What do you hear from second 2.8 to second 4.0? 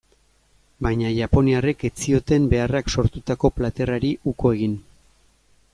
sortutako plater